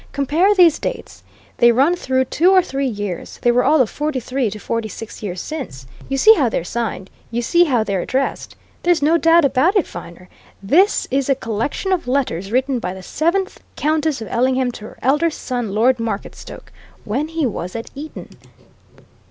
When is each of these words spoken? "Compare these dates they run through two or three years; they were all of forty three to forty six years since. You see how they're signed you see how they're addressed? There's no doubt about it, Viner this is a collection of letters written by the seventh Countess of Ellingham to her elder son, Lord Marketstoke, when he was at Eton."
"Compare 0.13 0.55
these 0.55 0.79
dates 0.79 1.21
they 1.57 1.71
run 1.71 1.95
through 1.95 2.25
two 2.25 2.49
or 2.49 2.63
three 2.63 2.87
years; 2.87 3.37
they 3.43 3.51
were 3.51 3.63
all 3.63 3.79
of 3.81 3.87
forty 3.87 4.19
three 4.19 4.49
to 4.49 4.57
forty 4.57 4.89
six 4.89 5.21
years 5.21 5.39
since. 5.39 5.85
You 6.09 6.17
see 6.17 6.33
how 6.33 6.49
they're 6.49 6.63
signed 6.63 7.11
you 7.29 7.43
see 7.43 7.65
how 7.65 7.83
they're 7.83 8.01
addressed? 8.01 8.55
There's 8.81 9.03
no 9.03 9.19
doubt 9.19 9.45
about 9.45 9.75
it, 9.75 9.85
Viner 9.85 10.27
this 10.63 11.07
is 11.11 11.29
a 11.29 11.35
collection 11.35 11.91
of 11.93 12.07
letters 12.07 12.51
written 12.51 12.79
by 12.79 12.95
the 12.95 13.03
seventh 13.03 13.59
Countess 13.75 14.21
of 14.21 14.27
Ellingham 14.29 14.71
to 14.71 14.85
her 14.85 14.97
elder 15.03 15.29
son, 15.29 15.71
Lord 15.71 15.99
Marketstoke, 15.99 16.71
when 17.05 17.27
he 17.27 17.45
was 17.45 17.75
at 17.75 17.91
Eton." 17.93 18.29